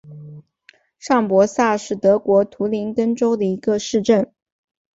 [0.97, 4.33] 上伯萨是德国图林根州的一个市镇。